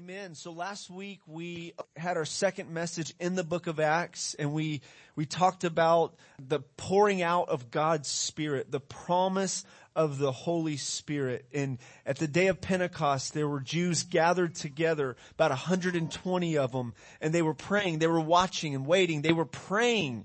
[0.00, 0.34] Amen.
[0.34, 4.80] So last week we had our second message in the book of Acts and we,
[5.14, 9.62] we talked about the pouring out of God's Spirit, the promise
[9.94, 11.44] of the Holy Spirit.
[11.52, 11.76] And
[12.06, 17.34] at the day of Pentecost, there were Jews gathered together, about 120 of them, and
[17.34, 20.24] they were praying, they were watching and waiting, they were praying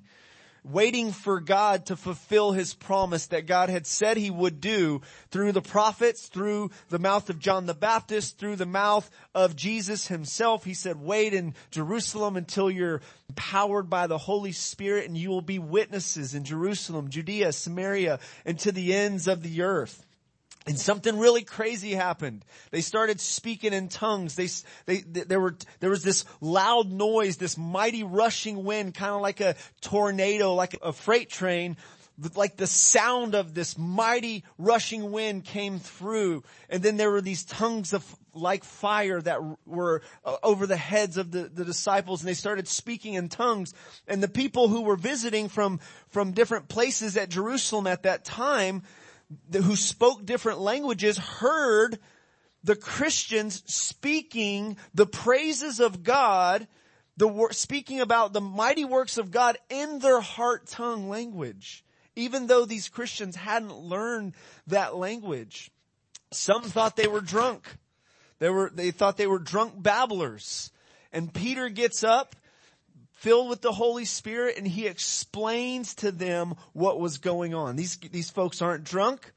[0.66, 5.52] waiting for God to fulfill his promise that God had said he would do through
[5.52, 10.66] the prophets, through the mouth of John the Baptist, through the mouth of Jesus himself.
[10.66, 15.42] He said, wait in Jerusalem until you're empowered by the Holy Spirit and you will
[15.42, 20.05] be witnesses in Jerusalem, Judea, Samaria, and to the ends of the earth.
[20.68, 22.44] And something really crazy happened.
[22.72, 24.36] They started speaking in tongues.
[24.36, 24.50] They,
[24.88, 29.42] they, there were, there was this loud noise, this mighty rushing wind, kind of like
[29.42, 31.78] a tornado, like a freight train.
[32.34, 36.44] Like the sound of this mighty rushing wind came through.
[36.68, 41.18] And then there were these tongues of like fire that were uh, over the heads
[41.18, 43.74] of the, the disciples and they started speaking in tongues.
[44.08, 48.82] And the people who were visiting from, from different places at Jerusalem at that time,
[49.54, 52.00] who spoke different languages heard
[52.64, 56.68] the Christians speaking the praises of God,
[57.16, 61.84] the speaking about the mighty works of God in their heart tongue language.
[62.16, 64.34] Even though these Christians hadn't learned
[64.68, 65.70] that language.
[66.32, 67.68] Some thought they were drunk.
[68.40, 70.72] They were, they thought they were drunk babblers.
[71.12, 72.36] And Peter gets up
[73.26, 77.76] filled with the Holy Spirit and he explains to them what was going on.
[77.76, 79.32] These, these folks aren't drunk.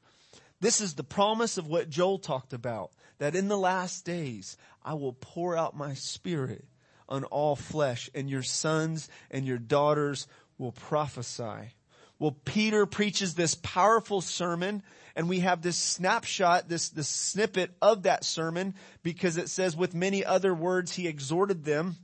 [0.61, 4.93] This is the promise of what Joel talked about, that in the last days I
[4.93, 6.65] will pour out my spirit
[7.07, 10.27] on all flesh and your sons and your daughters
[10.59, 11.73] will prophesy.
[12.19, 14.83] Well, Peter preaches this powerful sermon
[15.15, 19.95] and we have this snapshot, this, this snippet of that sermon because it says with
[19.95, 21.95] many other words he exhorted them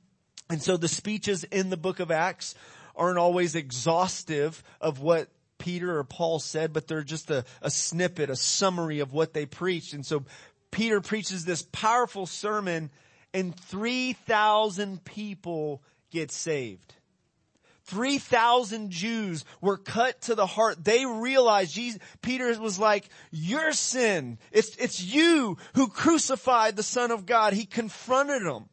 [0.49, 2.55] and so the speeches in the book of Acts
[2.95, 8.29] aren't always exhaustive of what Peter or Paul said, but they're just a, a snippet,
[8.29, 9.93] a summary of what they preached.
[9.93, 10.23] And so
[10.71, 12.91] Peter preaches this powerful sermon
[13.33, 16.93] and 3,000 people get saved.
[17.85, 20.83] 3,000 Jews were cut to the heart.
[20.83, 27.11] They realized Jesus, Peter was like, your sin, it's, it's you who crucified the son
[27.11, 27.53] of God.
[27.53, 28.69] He confronted them.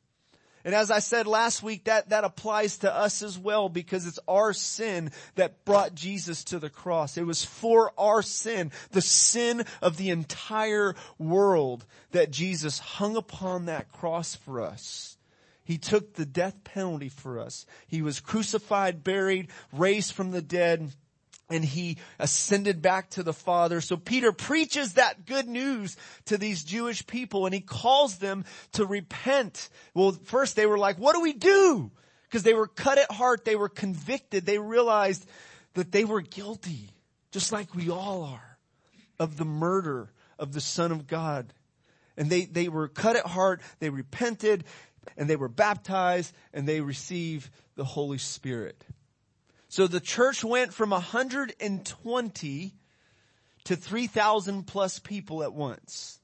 [0.65, 4.21] And as I said last week, that, that applies to us as well because it's
[4.29, 7.17] our sin that brought Jesus to the cross.
[7.17, 13.67] It was for our sin, the sin of the entire world that Jesus hung upon
[13.67, 15.17] that cross for us.
[15.65, 17.67] He took the death penalty for us.
[17.87, 20.91] He was crucified, buried, raised from the dead,
[21.53, 23.81] and he ascended back to the Father.
[23.81, 25.97] So Peter preaches that good news
[26.27, 29.69] to these Jewish people and he calls them to repent.
[29.95, 31.91] Well, first they were like, what do we do?
[32.29, 33.45] Because they were cut at heart.
[33.45, 34.47] They were convicted.
[34.47, 35.27] They realized
[35.75, 36.91] that they were guilty,
[37.31, 38.59] just like we all are,
[39.19, 41.53] of the murder of the Son of God.
[42.17, 43.61] And they, they were cut at heart.
[43.79, 44.65] They repented
[45.17, 48.85] and they were baptized and they received the Holy Spirit.
[49.73, 52.75] So the church went from 120
[53.65, 56.21] to 3,000 plus people at once.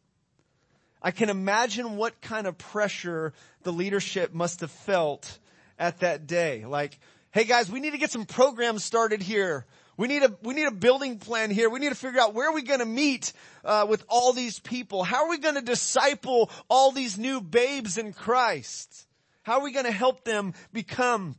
[1.00, 3.32] I can imagine what kind of pressure
[3.62, 5.38] the leadership must have felt
[5.78, 6.66] at that day.
[6.66, 6.98] Like,
[7.31, 9.65] hey guys, we need to get some programs started here.
[9.97, 11.70] We need a, we need a building plan here.
[11.70, 13.32] We need to figure out where are we going to meet
[13.65, 15.04] uh, with all these people?
[15.04, 19.06] How are we going to disciple all these new babes in Christ?
[19.42, 21.34] How are we going to help them become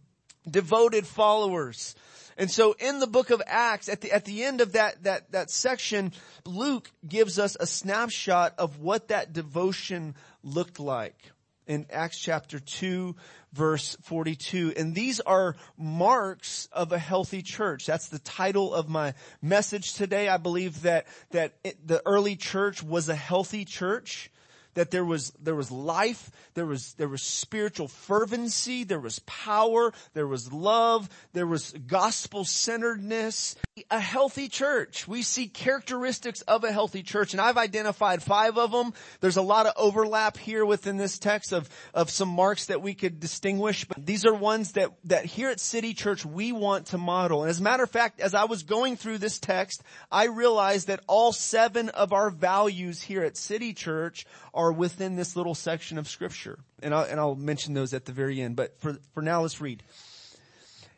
[0.50, 1.96] devoted followers.
[2.38, 5.32] And so in the book of Acts, at the, at the end of that, that,
[5.32, 6.14] that section,
[6.46, 11.32] Luke gives us a snapshot of what that devotion looked like
[11.68, 13.16] in Acts chapter 2
[13.54, 14.74] verse 42.
[14.78, 17.86] And these are marks of a healthy church.
[17.86, 20.30] That's the title of my message today.
[20.30, 24.32] I believe that, that it, the early church was a healthy church
[24.80, 29.92] that there was, there was life, there was, there was spiritual fervency, there was power,
[30.14, 33.58] there was love, there was gospel centeredness.
[33.92, 35.06] A healthy church.
[35.06, 38.94] We see characteristics of a healthy church and I've identified five of them.
[39.20, 42.94] There's a lot of overlap here within this text of, of some marks that we
[42.94, 46.98] could distinguish, but these are ones that, that here at City Church we want to
[46.98, 47.42] model.
[47.42, 50.88] And as a matter of fact, as I was going through this text, I realized
[50.88, 55.98] that all seven of our values here at City Church are within this little section
[55.98, 56.60] of scripture.
[56.82, 59.62] And I'll, and I'll mention those at the very end, but for, for now let's
[59.62, 59.84] read.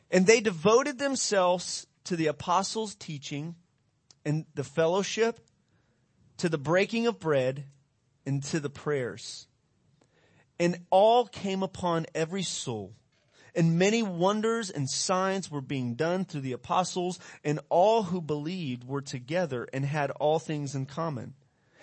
[0.10, 3.56] And they devoted themselves to the apostles' teaching
[4.26, 5.40] and the fellowship,
[6.38, 7.66] to the breaking of bread,
[8.26, 9.48] and to the prayers.
[10.60, 12.94] And all came upon every soul.
[13.56, 18.84] And many wonders and signs were being done through the apostles, and all who believed
[18.84, 21.34] were together and had all things in common.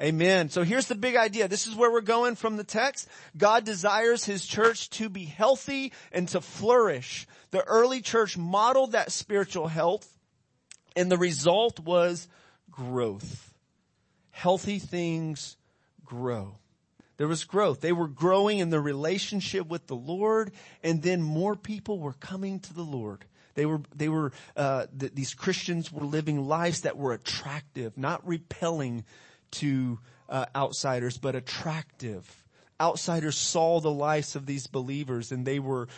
[0.00, 0.50] Amen.
[0.50, 1.48] So here's the big idea.
[1.48, 3.08] This is where we're going from the text.
[3.36, 7.26] God desires His church to be healthy and to flourish.
[7.50, 10.06] The early church modeled that spiritual health
[10.94, 12.28] and the result was
[12.70, 13.54] growth.
[14.30, 15.56] Healthy things
[16.04, 16.58] grow.
[17.16, 17.80] There was growth.
[17.80, 20.52] They were growing in their relationship with the Lord
[20.82, 23.24] and then more people were coming to the Lord.
[23.54, 28.26] They were, they were, uh, th- these Christians were living lives that were attractive, not
[28.28, 29.04] repelling
[29.52, 29.98] to
[30.28, 32.44] uh, outsiders, but attractive.
[32.80, 35.88] Outsiders saw the lives of these believers and they were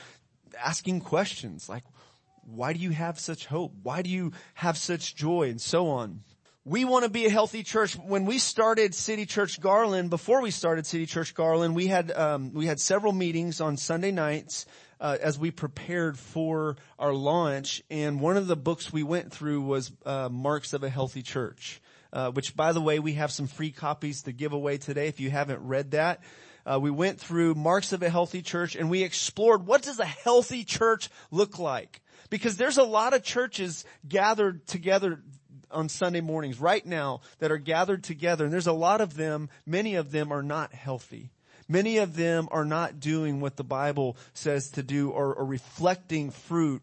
[0.57, 1.85] asking questions like,
[2.45, 3.73] why do you have such hope?
[3.83, 5.51] Why do you have such joy?
[5.51, 6.21] And so on.
[6.65, 7.95] We want to be a healthy church.
[7.95, 12.53] When we started City Church Garland, before we started City Church Garland, we had um,
[12.53, 14.67] we had several meetings on Sunday nights
[15.01, 17.83] uh, as we prepared for our launch.
[17.91, 21.81] And one of the books we went through was uh, Marks of a Healthy Church
[22.13, 25.21] uh, which by the way, we have some free copies to give away today if
[25.21, 26.21] you haven't read that.
[26.65, 30.05] Uh, we went through marks of a healthy church and we explored what does a
[30.05, 32.03] healthy church look like?
[32.31, 35.23] Because there's a lot of churches gathered together
[35.71, 39.49] on Sunday mornings right now that are gathered together and there's a lot of them,
[39.67, 41.31] many of them are not healthy.
[41.69, 46.31] Many of them are not doing what the Bible says to do or, or reflecting
[46.31, 46.83] fruit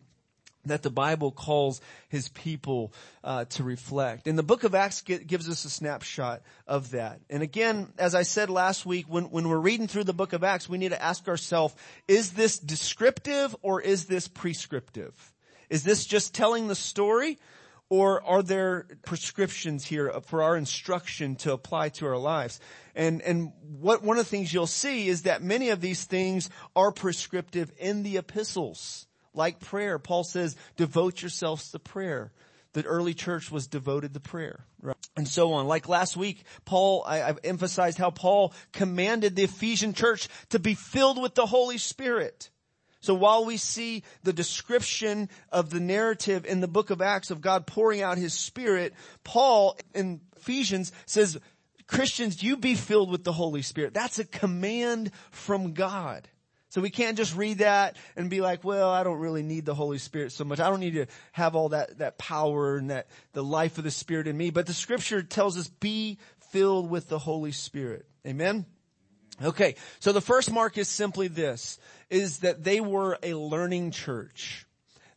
[0.66, 4.28] that the Bible calls his people uh, to reflect.
[4.28, 7.20] And the book of Acts gives us a snapshot of that.
[7.30, 10.44] And again, as I said last week, when, when we're reading through the book of
[10.44, 11.76] Acts, we need to ask ourselves,
[12.08, 15.14] is this descriptive or is this prescriptive?
[15.70, 17.38] Is this just telling the story?
[17.88, 22.60] Or are there prescriptions here for our instruction to apply to our lives?
[22.96, 26.50] And, and what, one of the things you'll see is that many of these things
[26.76, 30.00] are prescriptive in the epistles like prayer.
[30.00, 32.32] Paul says, devote yourselves to prayer.
[32.74, 34.98] The early church was devoted to prayer, right?
[35.16, 35.66] And so on.
[35.66, 40.74] Like last week, Paul, I, have emphasized how Paul commanded the Ephesian church to be
[40.74, 42.50] filled with the Holy Spirit.
[43.00, 47.40] So while we see the description of the narrative in the book of Acts of
[47.40, 48.94] God pouring out his spirit,
[49.24, 51.38] Paul in Ephesians says,
[51.88, 53.94] Christians, you be filled with the Holy Spirit.
[53.94, 56.28] That's a command from God.
[56.76, 59.74] So we can't just read that and be like, well, I don't really need the
[59.74, 60.60] Holy Spirit so much.
[60.60, 63.92] I don't need to have all that, that power and that, the life of the
[63.92, 64.50] Spirit in me.
[64.50, 66.18] But the scripture tells us be
[66.52, 68.06] filled with the Holy Spirit.
[68.28, 68.66] Amen?
[69.42, 69.76] Okay.
[70.02, 71.80] So the first mark is simply this,
[72.10, 74.66] is that they were a learning church.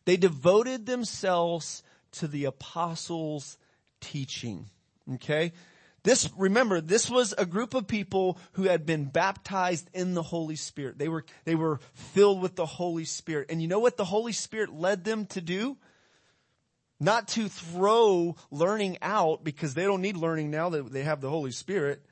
[0.05, 1.83] They devoted themselves
[2.13, 3.57] to the apostles'
[3.99, 4.67] teaching.
[5.15, 5.51] Okay?
[6.03, 10.55] This, remember, this was a group of people who had been baptized in the Holy
[10.55, 10.97] Spirit.
[10.97, 13.51] They were, they were filled with the Holy Spirit.
[13.51, 15.77] And you know what the Holy Spirit led them to do?
[16.99, 21.29] Not to throw learning out because they don't need learning now that they have the
[21.29, 22.05] Holy Spirit.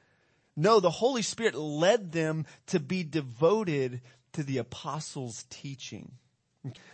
[0.55, 4.01] No, the Holy Spirit led them to be devoted
[4.33, 6.11] to the apostles' teaching.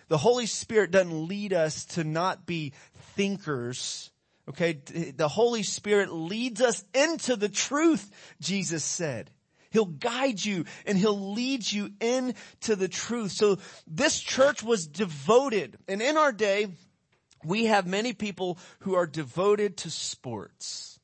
[0.08, 2.74] The Holy Spirit doesn't lead us to not be
[3.16, 4.12] thinkers,
[4.50, 4.74] Okay,
[5.16, 9.32] the Holy Spirit leads us into the truth, Jesus said.
[9.72, 13.32] He'll guide you and he'll lead you into the truth.
[13.32, 13.58] So
[13.88, 15.78] this church was devoted.
[15.88, 16.68] And in our day,
[17.44, 21.00] we have many people who are devoted to sports.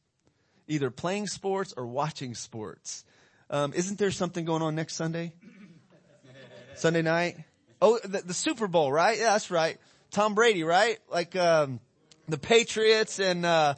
[0.68, 3.04] Either playing sports or watching sports.
[3.50, 5.34] Um, isn't there something going on next Sunday?
[6.76, 7.38] Sunday night?
[7.82, 9.18] Oh, the, the, Super Bowl, right?
[9.18, 9.80] Yeah, that's right.
[10.12, 10.98] Tom Brady, right?
[11.10, 11.80] Like, um,
[12.30, 13.76] the Patriots and uh,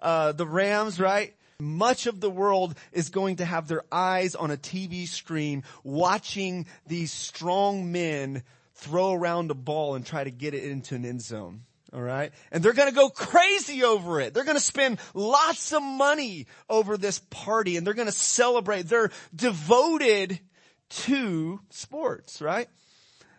[0.00, 1.34] uh, the Rams, right?
[1.58, 6.66] Much of the world is going to have their eyes on a TV screen watching
[6.86, 8.42] these strong men
[8.74, 11.62] throw around a ball and try to get it into an end zone.
[11.92, 12.32] All right.
[12.50, 14.32] And they're going to go crazy over it.
[14.32, 18.82] They're going to spend lots of money over this party and they're going to celebrate.
[18.82, 20.40] They're devoted
[20.88, 22.68] to sports, right?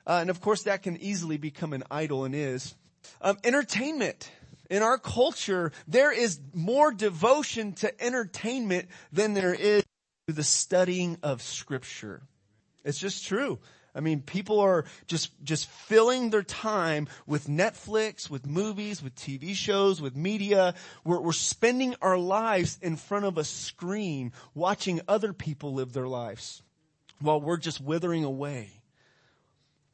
[0.05, 2.75] Uh, and of course that can easily become an idol and is.
[3.21, 4.29] Um, entertainment
[4.73, 9.83] in our culture, there is more devotion to entertainment than there is
[10.27, 12.23] to the studying of scripture.
[12.83, 13.59] It's just true.
[13.93, 19.53] I mean, people are just, just filling their time with Netflix, with movies, with TV
[19.53, 20.73] shows, with media.
[21.03, 26.07] We're, we're spending our lives in front of a screen watching other people live their
[26.07, 26.63] lives
[27.19, 28.71] while we're just withering away.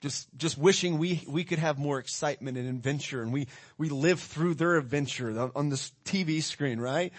[0.02, 4.22] Just, just wishing we, we could have more excitement and adventure and we, we live
[4.22, 7.12] through their adventure on, this TV screen, right?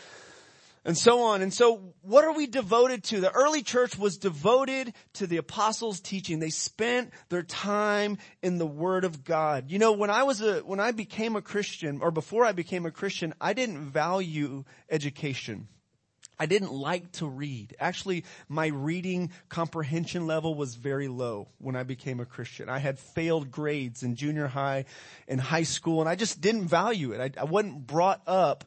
[0.85, 1.43] and so on.
[1.43, 3.21] And so what are we devoted to?
[3.21, 6.39] The early church was devoted to the apostles' teaching.
[6.39, 9.71] They spent their time in the word of God.
[9.71, 12.87] You know, when I was a, when I became a Christian or before I became
[12.87, 15.69] a Christian, I didn't value education.
[16.41, 17.77] I didn't like to read.
[17.79, 22.71] Actually, my reading comprehension level was very low when I became a Christian.
[22.71, 24.87] I had failed grades in junior high
[25.29, 27.37] and high school and I just didn't value it.
[27.37, 28.65] I, I wasn't brought up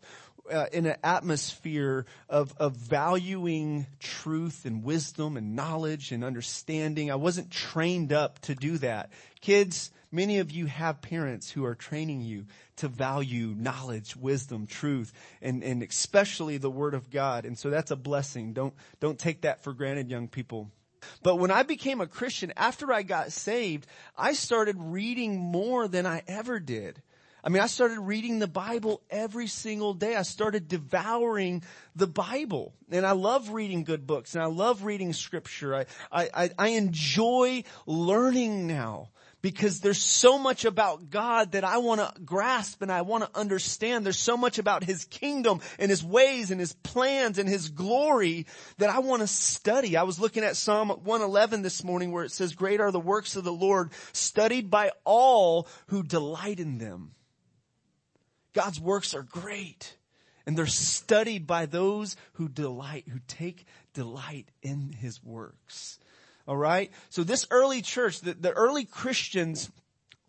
[0.51, 7.09] uh, in an atmosphere of, of valuing truth and wisdom and knowledge and understanding.
[7.09, 9.09] I wasn't trained up to do that.
[9.43, 12.45] Kids, many of you have parents who are training you
[12.77, 17.43] to value knowledge, wisdom, truth, and, and especially the Word of God.
[17.43, 18.53] And so that's a blessing.
[18.53, 20.71] Don't, don't take that for granted, young people.
[21.23, 23.85] But when I became a Christian, after I got saved,
[24.17, 27.01] I started reading more than I ever did.
[27.43, 30.15] I mean, I started reading the Bible every single day.
[30.15, 31.63] I started devouring
[31.97, 32.73] the Bible.
[32.89, 35.75] And I love reading good books and I love reading scripture.
[35.75, 39.09] I, I, I enjoy learning now
[39.43, 43.39] because there's so much about God that I want to grasp and I want to
[43.39, 44.05] understand.
[44.05, 48.47] There's so much about His kingdom and His ways and His plans and His glory
[48.77, 49.97] that I want to study.
[49.97, 53.35] I was looking at Psalm 111 this morning where it says, great are the works
[53.35, 57.11] of the Lord studied by all who delight in them.
[58.53, 59.97] God's works are great
[60.45, 65.99] and they're studied by those who delight, who take delight in his works.
[66.47, 66.91] All right.
[67.09, 69.71] So this early church, the, the early Christians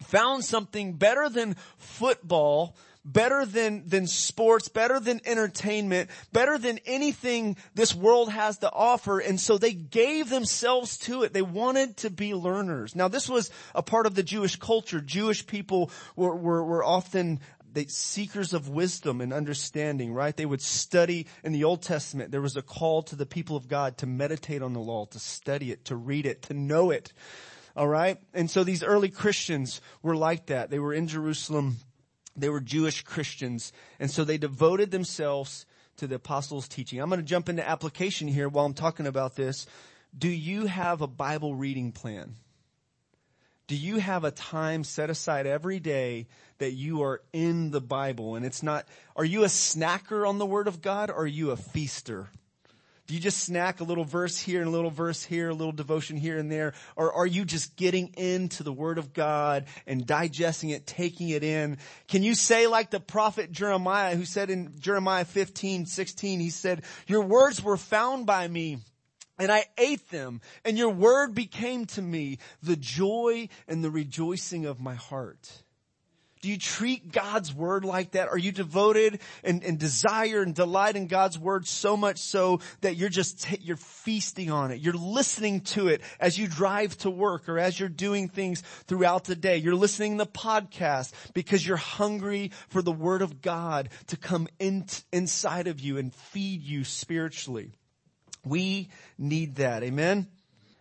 [0.02, 7.56] found something better than football, better than, than sports, better than entertainment, better than anything
[7.74, 9.18] this world has to offer.
[9.18, 11.32] And so they gave themselves to it.
[11.32, 12.94] They wanted to be learners.
[12.94, 15.00] Now this was a part of the Jewish culture.
[15.00, 17.40] Jewish people were, were, were often
[17.74, 20.36] they seekers of wisdom and understanding, right?
[20.36, 22.30] They would study in the Old Testament.
[22.30, 25.18] There was a call to the people of God to meditate on the law, to
[25.18, 27.12] study it, to read it, to know it.
[27.76, 28.18] All right.
[28.32, 30.70] And so these early Christians were like that.
[30.70, 31.78] They were in Jerusalem.
[32.36, 33.72] They were Jewish Christians.
[33.98, 35.66] And so they devoted themselves
[35.96, 37.00] to the apostles' teaching.
[37.00, 39.66] I'm going to jump into application here while I'm talking about this.
[40.16, 42.36] Do you have a Bible reading plan?
[43.66, 46.26] Do you have a time set aside every day
[46.58, 50.46] that you are in the Bible and it's not, are you a snacker on the
[50.46, 52.28] Word of God or are you a feaster?
[53.06, 55.72] Do you just snack a little verse here and a little verse here, a little
[55.72, 56.72] devotion here and there?
[56.96, 61.44] Or are you just getting into the Word of God and digesting it, taking it
[61.44, 61.76] in?
[62.08, 66.82] Can you say like the prophet Jeremiah who said in Jeremiah 15, 16, he said,
[67.06, 68.78] your words were found by me
[69.38, 74.66] and I ate them and your word became to me the joy and the rejoicing
[74.66, 75.50] of my heart.
[76.44, 78.28] Do you treat God's word like that?
[78.28, 82.96] Are you devoted and, and desire and delight in God's word so much so that
[82.96, 84.82] you're just, you're feasting on it.
[84.82, 89.24] You're listening to it as you drive to work or as you're doing things throughout
[89.24, 89.56] the day.
[89.56, 94.84] You're listening to podcasts because you're hungry for the word of God to come in,
[95.14, 97.72] inside of you and feed you spiritually.
[98.44, 99.82] We need that.
[99.82, 100.28] Amen.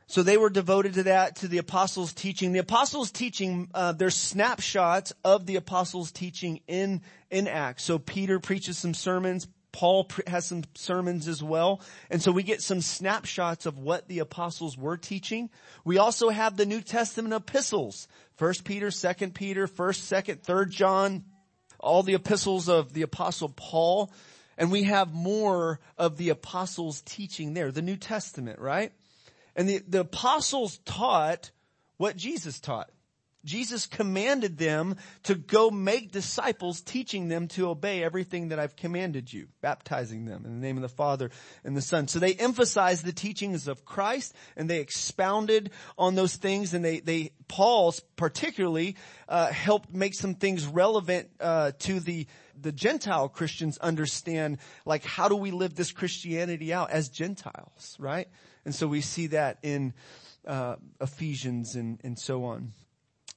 [0.07, 2.51] So they were devoted to that, to the apostles' teaching.
[2.51, 7.01] The apostles' teaching, uh, there's snapshots of the apostles' teaching in
[7.31, 7.83] in Acts.
[7.83, 9.47] So Peter preaches some sermons.
[9.71, 11.81] Paul has some sermons as well.
[12.11, 15.49] And so we get some snapshots of what the apostles were teaching.
[15.83, 18.07] We also have the New Testament epistles.
[18.35, 21.23] First Peter, Second Peter, First, Second, Third John,
[21.79, 24.11] all the epistles of the apostle Paul.
[24.57, 28.91] And we have more of the apostles teaching there, the New Testament, right?
[29.55, 31.51] And the, the apostles taught
[31.97, 32.89] what Jesus taught.
[33.45, 39.31] Jesus commanded them to go make disciples, teaching them to obey everything that I've commanded
[39.33, 41.29] you, baptizing them in the name of the Father
[41.63, 42.07] and the Son.
[42.07, 47.01] So they emphasized the teachings of Christ and they expounded on those things and they,
[47.01, 48.95] they, Paul particularly,
[49.27, 52.27] uh, helped make some things relevant, uh, to the,
[52.59, 58.27] the Gentile Christians understand, like, how do we live this Christianity out as Gentiles, right?
[58.65, 59.93] And so we see that in
[60.47, 62.71] uh, Ephesians and, and so on.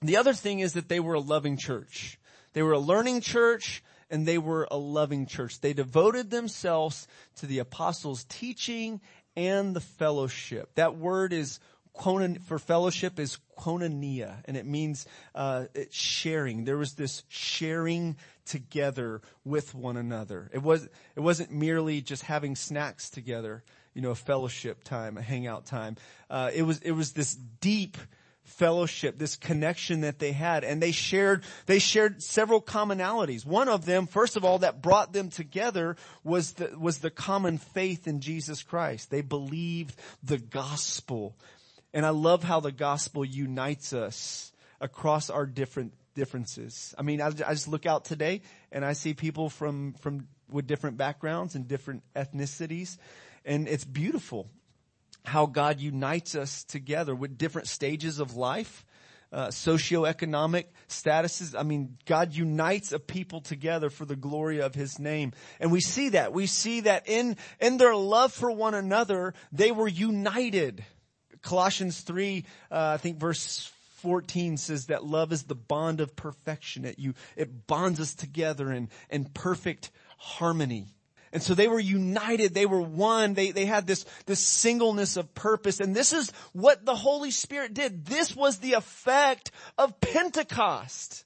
[0.02, 2.18] The other thing is that they were a loving church.
[2.52, 5.60] They were a learning church and they were a loving church.
[5.60, 9.00] They devoted themselves to the apostles' teaching
[9.36, 10.74] and the fellowship.
[10.74, 11.60] That word is
[12.46, 16.64] for fellowship is koinonia, and it means uh, sharing.
[16.64, 20.50] There was this sharing together with one another.
[20.52, 25.22] It was it wasn't merely just having snacks together, you know, a fellowship time, a
[25.22, 25.96] hangout time.
[26.30, 27.96] Uh, it was it was this deep
[28.46, 30.64] fellowship, this connection that they had.
[30.64, 33.44] And they shared, they shared several commonalities.
[33.44, 37.58] One of them, first of all, that brought them together was the, was the common
[37.58, 39.10] faith in Jesus Christ.
[39.10, 41.36] They believed the gospel.
[41.96, 46.94] And I love how the gospel unites us across our different differences.
[46.98, 50.66] I mean, I, I just look out today and I see people from, from, with
[50.66, 52.98] different backgrounds and different ethnicities.
[53.46, 54.50] And it's beautiful
[55.24, 58.84] how God unites us together with different stages of life,
[59.32, 61.58] uh, socioeconomic statuses.
[61.58, 65.32] I mean, God unites a people together for the glory of His name.
[65.60, 66.34] And we see that.
[66.34, 70.84] We see that in, in their love for one another, they were united.
[71.46, 76.84] Colossians 3, uh, I think verse 14 says that love is the bond of perfection.
[76.84, 80.88] It you, it bonds us together in, in perfect harmony.
[81.32, 82.52] And so they were united.
[82.52, 83.34] They were one.
[83.34, 85.78] They, they had this, this singleness of purpose.
[85.78, 88.06] And this is what the Holy Spirit did.
[88.06, 91.24] This was the effect of Pentecost.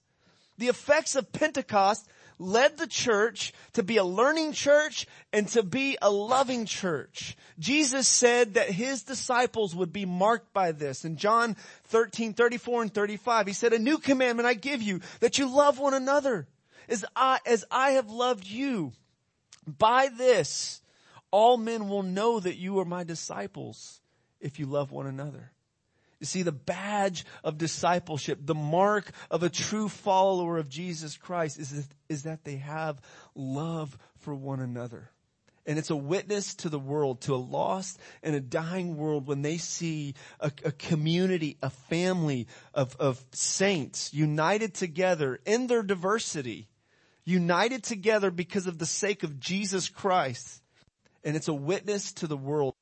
[0.58, 2.06] The effects of Pentecost
[2.40, 7.36] led the church to be a learning church and to be a loving church.
[7.58, 11.04] Jesus said that his disciples would be marked by this.
[11.04, 11.54] In John
[11.84, 15.78] 13, 34 and 35, he said, a new commandment I give you that you love
[15.78, 16.48] one another
[16.88, 18.92] as I, as I have loved you.
[19.66, 20.80] By this,
[21.30, 24.00] all men will know that you are my disciples
[24.40, 25.52] if you love one another.
[26.20, 31.58] You see, the badge of discipleship, the mark of a true follower of Jesus Christ
[31.58, 33.00] is that, is that they have
[33.34, 35.10] love for one another.
[35.66, 39.42] And it's a witness to the world, to a lost and a dying world when
[39.42, 46.68] they see a, a community, a family of, of saints united together in their diversity
[47.24, 50.62] united together because of the sake of Jesus Christ.
[51.22, 52.74] And it's a witness to the world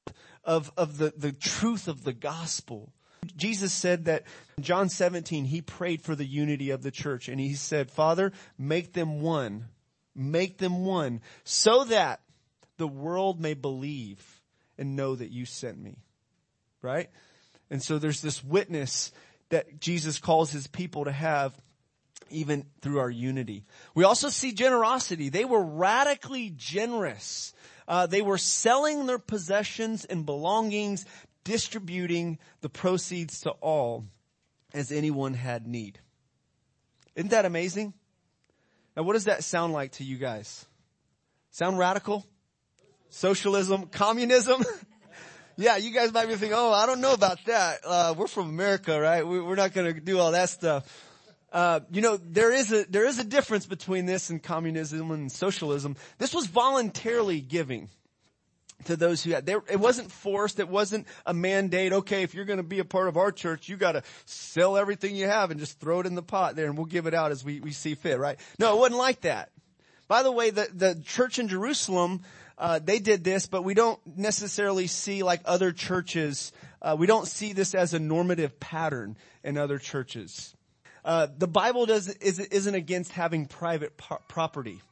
[0.44, 2.92] of, of the, the truth of the gospel.
[3.36, 4.24] Jesus said that
[4.56, 8.32] in John 17, he prayed for the unity of the church and he said, Father,
[8.58, 9.68] make them one,
[10.14, 12.20] make them one so that
[12.76, 14.42] the world may believe
[14.76, 15.96] and know that you sent me.
[16.82, 17.10] Right?
[17.70, 19.12] And so there's this witness
[19.50, 21.58] that Jesus calls his people to have
[22.30, 23.64] even through our unity.
[23.94, 25.28] We also see generosity.
[25.28, 27.54] They were radically generous.
[27.86, 31.06] Uh, they were selling their possessions and belongings,
[31.48, 34.04] distributing the proceeds to all
[34.74, 35.98] as anyone had need.
[37.16, 37.94] Isn't that amazing?
[38.94, 40.66] Now what does that sound like to you guys?
[41.50, 42.26] Sound radical?
[43.08, 43.87] Socialism?
[43.87, 44.62] Communism?
[45.56, 47.80] yeah, you guys might be thinking, oh, I don't know about that.
[47.82, 49.26] Uh, we're from America, right?
[49.26, 50.84] We, we're not to do all that stuff.
[51.50, 55.32] Uh, you know, there is a there is a difference between this and communism and
[55.32, 55.96] socialism.
[56.18, 57.88] This was voluntarily giving
[58.84, 59.46] to those who had.
[59.46, 60.60] There, it wasn't forced.
[60.60, 61.92] It wasn't a mandate.
[61.92, 64.76] Okay, if you're going to be a part of our church, you got to sell
[64.76, 67.14] everything you have and just throw it in the pot there, and we'll give it
[67.14, 68.18] out as we we see fit.
[68.18, 68.38] Right?
[68.58, 69.50] No, it wasn't like that.
[70.06, 72.22] By the way, the the church in Jerusalem.
[72.56, 76.52] Uh, they did this, but we don't necessarily see like other churches.
[76.82, 80.56] Uh, we don't see this as a normative pattern in other churches.
[81.04, 84.82] Uh, the Bible does isn't against having private property.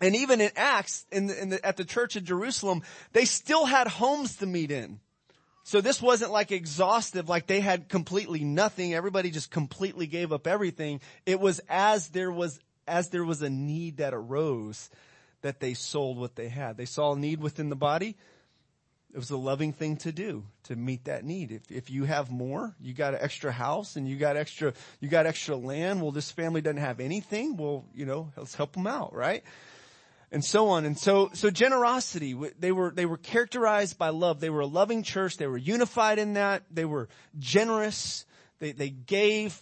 [0.00, 2.82] And even in Acts, in the, in the, at the church of Jerusalem,
[3.12, 5.00] they still had homes to meet in.
[5.64, 8.94] So this wasn't like exhaustive, like they had completely nothing.
[8.94, 11.00] Everybody just completely gave up everything.
[11.24, 14.90] It was as there was, as there was a need that arose
[15.42, 16.76] that they sold what they had.
[16.76, 18.16] They saw a need within the body
[19.16, 21.50] it was a loving thing to do to meet that need.
[21.50, 25.08] If, if you have more, you got an extra house and you got extra, you
[25.08, 26.02] got extra land.
[26.02, 27.56] Well, this family doesn't have anything.
[27.56, 29.42] Well, you know, let's help them out, right?
[30.36, 30.84] And so on.
[30.84, 34.38] And so, so generosity, they were, they were characterized by love.
[34.38, 35.38] They were a loving church.
[35.38, 36.64] They were unified in that.
[36.70, 38.26] They were generous.
[38.58, 39.58] They, they gave.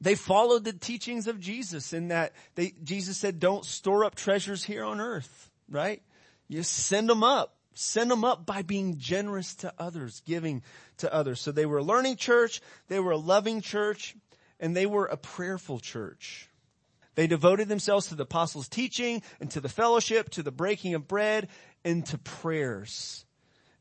[0.00, 4.62] They followed the teachings of Jesus in that they, Jesus said, don't store up treasures
[4.62, 6.00] here on earth, right?
[6.46, 10.62] You send them up Send them up by being generous to others, giving
[10.96, 11.42] to others.
[11.42, 14.16] So they were a learning church, they were a loving church,
[14.58, 16.48] and they were a prayerful church.
[17.16, 21.08] They devoted themselves to the apostles' teaching and to the fellowship, to the breaking of
[21.08, 21.48] bread,
[21.84, 23.24] and to prayers.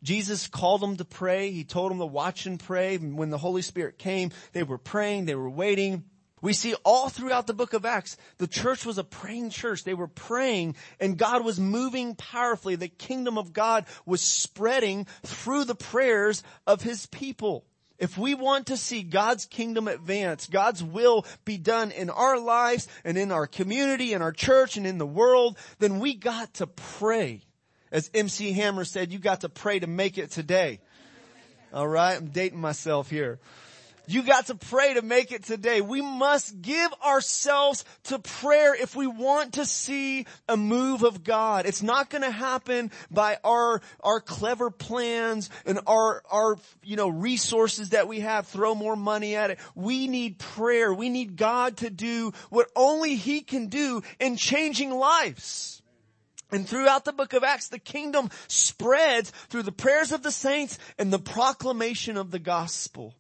[0.02, 1.52] Jesus called them to pray.
[1.52, 2.98] He told them to watch and pray.
[2.98, 6.06] When the Holy Spirit came, they were praying, they were waiting.
[6.41, 9.84] We see all throughout the book of Acts, the church was a praying church.
[9.84, 12.76] They were praying and God was moving powerfully.
[12.76, 17.65] The kingdom of God was spreading through the prayers of his people.
[17.98, 22.88] If we want to see God's kingdom advance, God's will be done in our lives
[23.06, 26.68] and in our community, in our church and in the world, then we got to
[26.68, 27.42] pray.
[27.92, 30.82] As MC Hammer said, you got to pray to make it today.
[31.74, 32.18] All right.
[32.18, 33.40] I'm dating myself here.
[34.08, 35.82] You got to pray to make it today.
[35.82, 41.65] We must give ourselves to prayer if we want to see a move of God.
[41.65, 47.10] It's not going to happen by our, our clever plans and our, our, you know,
[47.10, 48.48] resources that we have.
[48.48, 49.60] Throw more money at it.
[49.74, 50.94] We need prayer.
[50.94, 55.82] We need God to do what only He can do in changing lives.
[56.52, 60.78] And throughout the book of Acts, the kingdom spreads through the prayers of the saints
[60.98, 63.15] and the proclamation of the gospel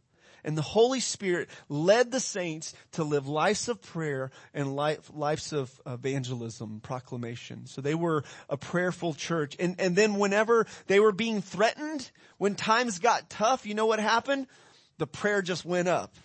[0.45, 5.51] and the Holy Spirit led the saints to live lives of prayer and life, lives
[5.51, 7.65] of evangelism, proclamation.
[7.65, 9.57] So they were a prayerful church.
[9.59, 13.99] And, and then whenever they were being threatened, when times got tough, you know what
[13.99, 14.47] happened?
[14.99, 16.15] The prayer just went up.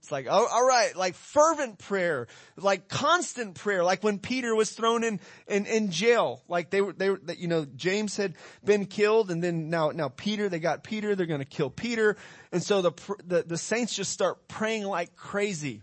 [0.00, 4.70] It's like, oh, all right, like fervent prayer, like constant prayer, like when Peter was
[4.70, 8.34] thrown in, in, in jail, like they were, they were, you know, James had
[8.64, 12.16] been killed and then now, now Peter, they got Peter, they're going to kill Peter.
[12.52, 12.92] And so the,
[13.26, 15.82] the, the saints just start praying like crazy.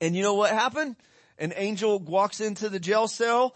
[0.00, 0.96] And you know what happened?
[1.38, 3.54] An angel walks into the jail cell,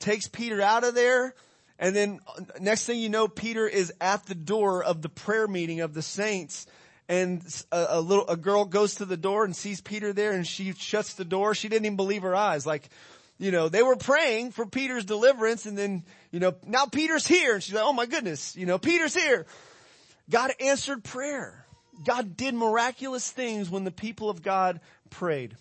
[0.00, 1.34] takes Peter out of there,
[1.78, 5.46] and then uh, next thing you know, Peter is at the door of the prayer
[5.46, 6.66] meeting of the saints
[7.08, 10.46] and a, a, little, a girl goes to the door and sees Peter there and
[10.46, 11.54] she shuts the door.
[11.54, 12.66] She didn't even believe her eyes.
[12.66, 12.88] Like,
[13.38, 17.54] you know, they were praying for Peter's deliverance and then, you know, now Peter's here.
[17.54, 19.46] And she's like, oh my goodness, you know, Peter's here.
[20.28, 21.64] God answered prayer.
[22.04, 25.56] God did miraculous things when the people of God prayed.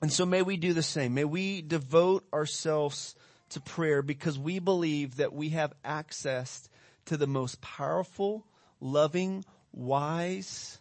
[0.00, 1.14] And so may we do the same.
[1.14, 3.14] May we devote ourselves
[3.50, 6.68] to prayer because we believe that we have access
[7.06, 8.46] to the most powerful,
[8.80, 9.44] loving,
[9.76, 10.78] wise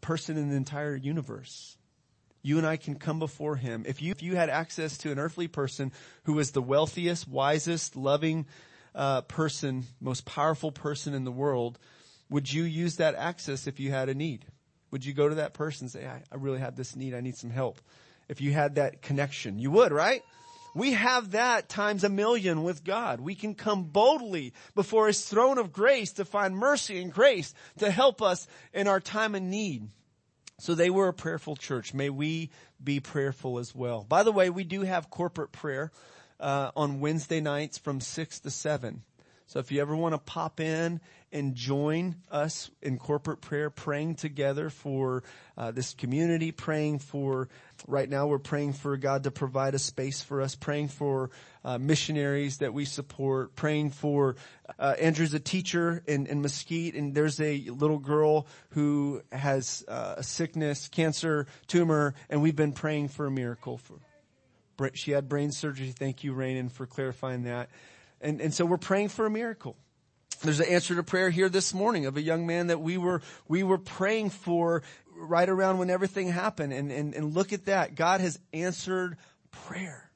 [0.00, 1.76] person in the entire universe.
[2.42, 3.84] You and I can come before him.
[3.86, 5.92] If you, if you had access to an earthly person
[6.24, 8.46] who was the wealthiest, wisest, loving
[8.94, 11.78] uh, person, most powerful person in the world,
[12.30, 14.46] would you use that access if you had a need?
[14.90, 17.14] Would you go to that person and say, I, I really have this need.
[17.14, 17.80] I need some help.
[18.28, 20.22] If you had that connection, you would, right?
[20.74, 23.20] We have that times a million with God.
[23.20, 27.90] We can come boldly before His throne of grace to find mercy and grace to
[27.90, 29.88] help us in our time of need.
[30.58, 31.94] So they were a prayerful church.
[31.94, 32.50] May we
[32.82, 34.04] be prayerful as well.
[34.08, 35.90] By the way, we do have corporate prayer
[36.38, 39.02] uh, on Wednesday nights from six to seven.
[39.46, 41.00] So if you ever want to pop in
[41.32, 45.22] and join us in corporate prayer, praying together for
[45.56, 47.48] uh, this community, praying for,
[47.86, 51.30] right now we're praying for God to provide a space for us, praying for
[51.64, 54.36] uh, missionaries that we support, praying for,
[54.78, 60.14] uh, Andrew's a teacher in, in Mesquite and there's a little girl who has uh,
[60.18, 64.00] a sickness, cancer, tumor, and we've been praying for a miracle for,
[64.94, 65.92] she had brain surgery.
[65.96, 67.68] Thank you, Rainin, for clarifying that.
[68.22, 69.76] And, and so we're praying for a miracle.
[70.42, 73.20] There's an answer to prayer here this morning of a young man that we were,
[73.46, 74.82] we were praying for
[75.14, 76.72] right around when everything happened.
[76.72, 77.94] And, and, and look at that.
[77.94, 79.18] God has answered
[79.50, 80.10] prayer.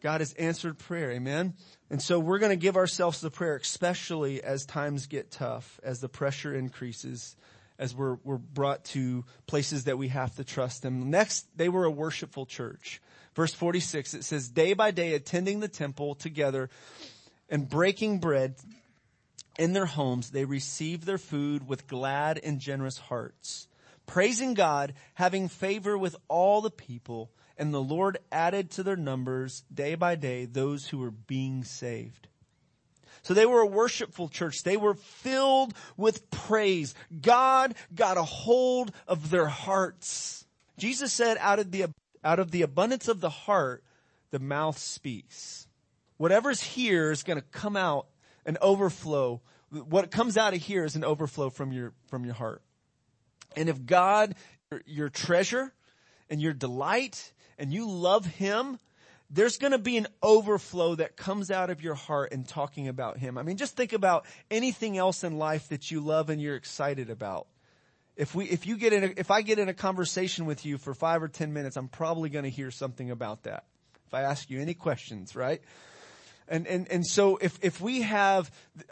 [0.00, 1.10] God has answered prayer.
[1.12, 1.54] Amen.
[1.90, 6.00] And so we're going to give ourselves to prayer, especially as times get tough, as
[6.00, 7.36] the pressure increases,
[7.78, 11.10] as we're, we're brought to places that we have to trust them.
[11.10, 13.02] Next, they were a worshipful church.
[13.34, 16.70] Verse 46, it says, day by day attending the temple together
[17.48, 18.56] and breaking bread
[19.58, 23.68] in their homes, they received their food with glad and generous hearts,
[24.06, 29.64] praising God, having favor with all the people, and the Lord added to their numbers
[29.72, 32.28] day by day those who were being saved.
[33.22, 34.62] So they were a worshipful church.
[34.62, 36.94] They were filled with praise.
[37.20, 40.44] God got a hold of their hearts.
[40.76, 41.86] Jesus said out of the
[42.24, 43.84] out of the abundance of the heart,
[44.30, 45.66] the mouth speaks.
[46.16, 48.06] Whatever's here is going to come out
[48.44, 49.40] and overflow.
[49.70, 52.62] What comes out of here is an overflow from your, from your heart.
[53.56, 54.34] And if God,
[54.86, 55.72] your treasure
[56.30, 58.78] and your delight and you love Him,
[59.30, 63.18] there's going to be an overflow that comes out of your heart in talking about
[63.18, 63.38] Him.
[63.38, 67.08] I mean, just think about anything else in life that you love and you're excited
[67.08, 67.46] about.
[68.14, 70.76] If we, if you get in a, if I get in a conversation with you
[70.76, 73.64] for five or ten minutes, I'm probably going to hear something about that.
[74.06, 75.62] If I ask you any questions, right?
[76.52, 78.50] And, and, and so if, if we have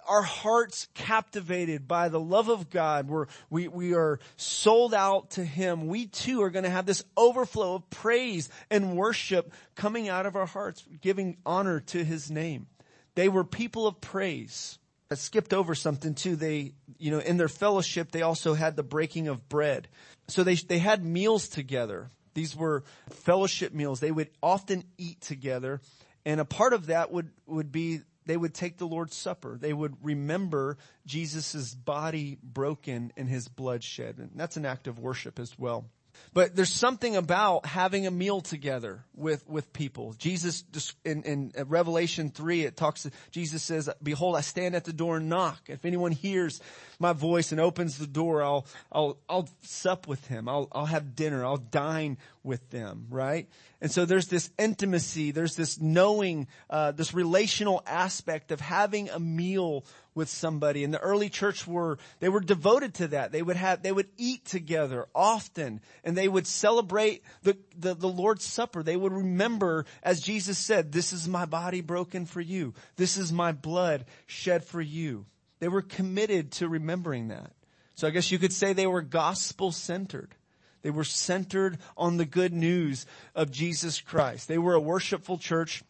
[0.09, 5.45] our hearts captivated by the love of God, we're, we, we are sold out to
[5.45, 10.25] Him, we too are going to have this overflow of praise and worship coming out
[10.25, 12.67] of our hearts, giving honor to His name.
[13.15, 14.79] They were people of praise.
[15.11, 16.37] I skipped over something too.
[16.37, 19.87] They, you know, in their fellowship, they also had the breaking of bread.
[20.29, 22.11] So they, they had meals together.
[22.33, 24.01] These were fellowship meals.
[24.01, 25.83] They would often eat together.
[26.25, 29.57] And a part of that would, would be they would take the Lord's Supper.
[29.59, 34.19] They would remember Jesus' body broken and his blood shed.
[34.19, 35.87] And that's an act of worship as well.
[36.33, 40.15] But there's something about having a meal together with, with people.
[40.17, 40.65] Jesus,
[41.05, 45.17] in, in uh, Revelation 3, it talks, Jesus says, behold, I stand at the door
[45.17, 45.63] and knock.
[45.69, 46.61] If anyone hears
[46.99, 50.49] my voice and opens the door, I'll, I'll, I'll sup with him.
[50.49, 51.45] I'll, I'll have dinner.
[51.45, 53.49] I'll dine with them, right?
[53.81, 59.19] And so there's this intimacy, there's this knowing, uh, this relational aspect of having a
[59.19, 60.83] meal with somebody.
[60.83, 63.33] And the early church were, they were devoted to that.
[63.33, 68.09] They would have, they would eat together often and they would celebrate the, the, the
[68.09, 68.83] Lord's Supper.
[68.83, 72.75] They would remember, as Jesus said, this is my body broken for you.
[72.97, 75.27] This is my blood shed for you.
[75.59, 77.53] They were committed to remembering that.
[77.95, 80.35] So I guess you could say they were gospel centered.
[80.83, 84.49] They were centered on the good news of Jesus Christ.
[84.49, 85.83] They were a worshipful church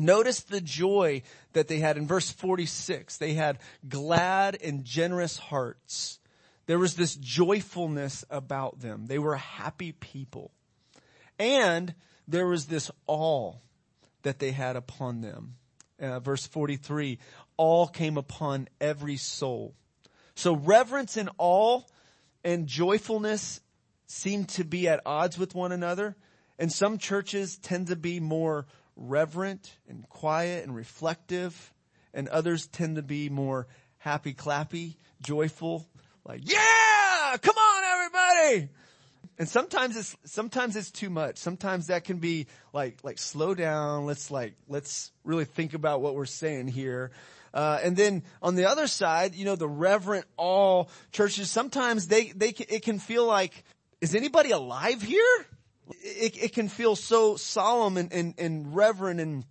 [0.00, 3.18] Notice the joy that they had in verse 46.
[3.18, 6.18] They had glad and generous hearts.
[6.66, 9.06] There was this joyfulness about them.
[9.06, 10.52] They were happy people.
[11.38, 11.94] And
[12.28, 13.54] there was this awe
[14.22, 15.56] that they had upon them.
[16.00, 17.18] Uh, verse 43,
[17.56, 19.74] all came upon every soul.
[20.34, 21.82] So reverence and awe
[22.42, 23.60] and joyfulness
[24.10, 26.16] seem to be at odds with one another.
[26.58, 31.72] And some churches tend to be more reverent and quiet and reflective,
[32.12, 33.66] and others tend to be more
[33.98, 35.86] happy clappy, joyful,
[36.24, 38.68] like, yeah, come on everybody!
[39.38, 41.38] And sometimes it's, sometimes it's too much.
[41.38, 44.04] Sometimes that can be like, like slow down.
[44.04, 47.10] Let's like, let's really think about what we're saying here.
[47.54, 52.32] Uh, and then on the other side, you know, the reverent all churches, sometimes they,
[52.32, 53.64] they, it can feel like,
[54.00, 55.46] is anybody alive here?
[56.02, 59.44] it, it can feel so solemn and, and, and reverent and,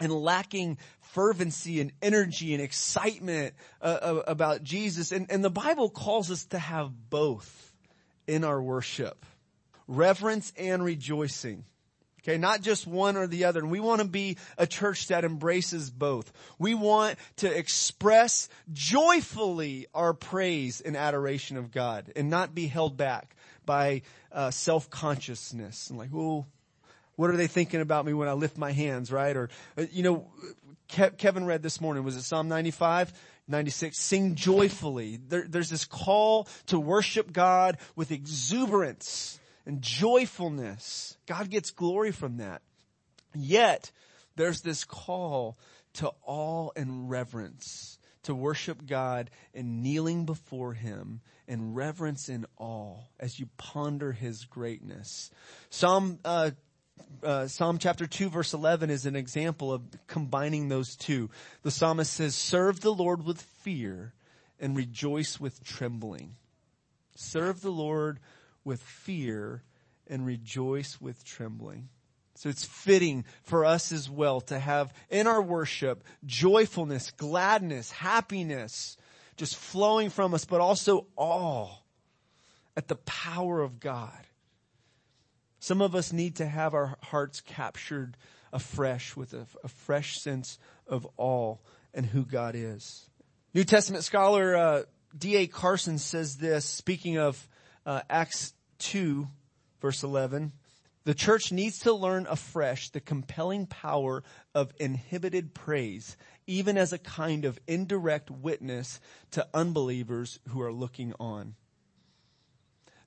[0.00, 5.12] and lacking fervency and energy and excitement uh, about Jesus.
[5.12, 7.72] And, and the Bible calls us to have both
[8.26, 9.24] in our worship.
[9.88, 11.64] Reverence and rejoicing.
[12.22, 13.60] Okay, not just one or the other.
[13.60, 16.32] And we want to be a church that embraces both.
[16.58, 22.96] We want to express joyfully our praise and adoration of God and not be held
[22.96, 23.36] back
[23.66, 24.02] by
[24.32, 26.46] uh, self-consciousness and like, oh,
[27.16, 29.36] what are they thinking about me when I lift my hands, right?
[29.36, 30.26] Or, uh, you know,
[30.88, 33.12] Ke- Kevin read this morning, was it Psalm 95?
[33.48, 35.18] 96, sing joyfully.
[35.28, 41.16] There, there's this call to worship God with exuberance and joyfulness.
[41.26, 42.62] God gets glory from that.
[43.34, 43.90] Yet,
[44.36, 45.58] there's this call
[45.94, 52.96] to awe and reverence, to worship God and kneeling before Him and reverence and awe
[53.20, 55.30] as you ponder his greatness.
[55.70, 56.50] Psalm, uh,
[57.22, 61.30] uh, Psalm chapter 2 verse 11 is an example of combining those two.
[61.62, 64.14] The psalmist says, serve the Lord with fear
[64.58, 66.36] and rejoice with trembling.
[67.14, 68.20] Serve the Lord
[68.64, 69.62] with fear
[70.06, 71.88] and rejoice with trembling.
[72.34, 78.98] So it's fitting for us as well to have in our worship joyfulness, gladness, happiness,
[79.36, 81.68] just flowing from us, but also awe
[82.76, 84.26] at the power of God.
[85.58, 88.16] Some of us need to have our hearts captured
[88.52, 91.56] afresh with a, a fresh sense of awe
[91.92, 93.08] and who God is.
[93.54, 94.82] New Testament scholar uh,
[95.16, 95.46] D.A.
[95.46, 97.48] Carson says this, speaking of
[97.84, 99.26] uh, Acts 2,
[99.80, 100.52] verse 11.
[101.06, 104.24] The church needs to learn afresh the compelling power
[104.56, 106.16] of inhibited praise
[106.48, 111.54] even as a kind of indirect witness to unbelievers who are looking on.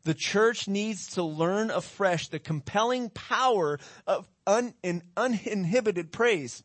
[0.04, 4.74] The church needs to learn afresh the compelling power of un,
[5.18, 6.64] uninhibited praise,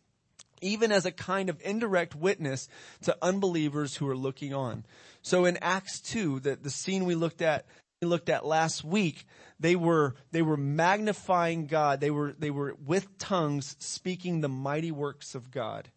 [0.61, 2.69] even as a kind of indirect witness
[3.03, 4.87] to unbelievers who are looking on.
[5.21, 7.67] So in Acts 2, the, the scene we looked at,
[8.05, 9.27] looked at last week,
[9.59, 12.01] they were, they were magnifying God.
[12.01, 15.89] They were, they were with tongues speaking the mighty works of God.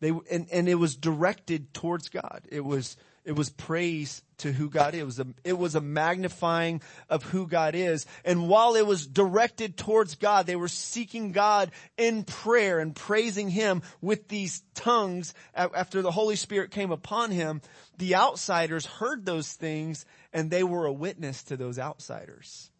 [0.00, 2.42] They, and, and it was directed towards God.
[2.50, 2.96] It was,
[3.28, 5.00] it was praise to who God is.
[5.00, 8.06] It was, a, it was a magnifying of who God is.
[8.24, 13.50] And while it was directed towards God, they were seeking God in prayer and praising
[13.50, 17.60] Him with these tongues after the Holy Spirit came upon Him.
[17.98, 22.70] The outsiders heard those things and they were a witness to those outsiders.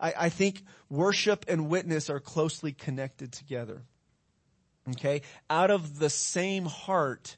[0.00, 3.82] I, I think worship and witness are closely connected together.
[4.92, 5.20] Okay?
[5.50, 7.36] Out of the same heart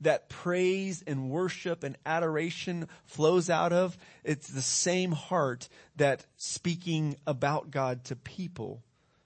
[0.00, 7.16] that praise and worship and adoration flows out of, it's the same heart that speaking
[7.26, 8.82] about God to people.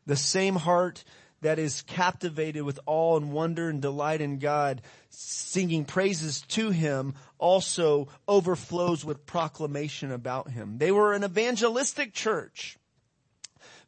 [0.06, 1.04] The same heart
[1.42, 4.80] that is captivated with awe and wonder and delight in God,
[5.10, 10.78] singing praises to Him, also overflows with proclamation about Him.
[10.78, 12.78] They were an evangelistic church.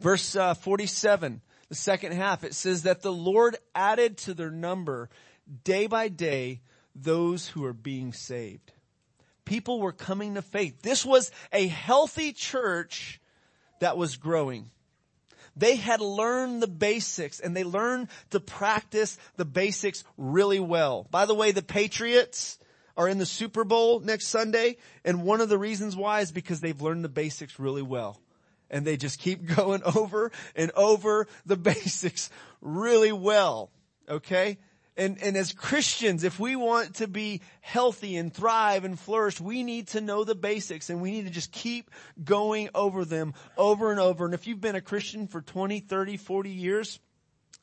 [0.01, 5.09] Verse uh, 47, the second half, it says that the Lord added to their number
[5.63, 6.61] day by day
[6.95, 8.73] those who are being saved.
[9.45, 10.83] People were coming to faith.
[10.83, 13.21] This was a healthy church
[13.81, 14.71] that was growing.
[15.57, 21.07] They had learned the basics and they learned to practice the basics really well.
[21.11, 22.59] By the way, the Patriots
[22.97, 26.61] are in the Super Bowl next Sunday and one of the reasons why is because
[26.61, 28.21] they've learned the basics really well.
[28.71, 32.31] And they just keep going over and over the basics
[32.61, 33.71] really well.
[34.09, 34.59] Okay?
[34.97, 39.65] And, and as Christians, if we want to be healthy and thrive and flourish, we
[39.65, 41.91] need to know the basics and we need to just keep
[42.23, 44.25] going over them over and over.
[44.25, 47.01] And if you've been a Christian for 20, 30, 40 years,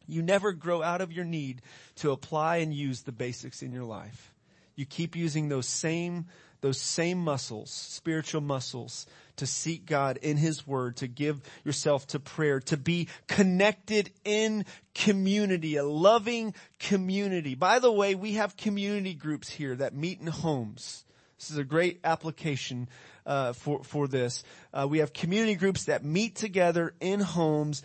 [0.08, 1.62] you never grow out of your need
[1.98, 4.34] to apply and use the basics in your life.
[4.76, 6.26] You keep using those same,
[6.60, 9.06] those same muscles, spiritual muscles
[9.42, 14.66] to seek God in His Word, to give yourself to prayer, to be connected in
[14.94, 17.56] community, a loving community.
[17.56, 21.06] By the way, we have community groups here that meet in homes.
[21.40, 22.88] This is a great application
[23.26, 24.44] uh, for for this.
[24.72, 27.82] Uh, we have community groups that meet together in homes.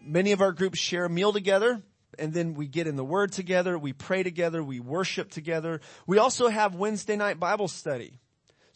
[0.00, 1.82] Many of our groups share a meal together
[2.18, 5.82] and then we get in the Word together, we pray together, we worship together.
[6.06, 8.18] We also have Wednesday night Bible study.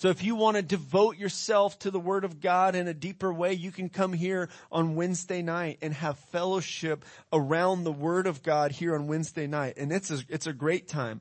[0.00, 3.30] So if you want to devote yourself to the Word of God in a deeper
[3.30, 8.42] way, you can come here on Wednesday night and have fellowship around the Word of
[8.42, 9.74] God here on Wednesday night.
[9.76, 11.20] And it's a, it's a great time